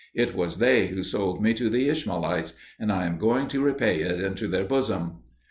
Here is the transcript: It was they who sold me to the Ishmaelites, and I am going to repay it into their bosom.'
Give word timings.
It 0.15 0.33
was 0.33 0.57
they 0.57 0.87
who 0.87 1.03
sold 1.03 1.43
me 1.43 1.53
to 1.53 1.69
the 1.69 1.87
Ishmaelites, 1.87 2.55
and 2.79 2.91
I 2.91 3.05
am 3.05 3.19
going 3.19 3.47
to 3.49 3.61
repay 3.63 3.99
it 4.01 4.19
into 4.19 4.47
their 4.47 4.63
bosom.' 4.65 5.19